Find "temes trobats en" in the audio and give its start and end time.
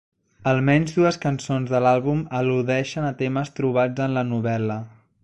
3.23-4.21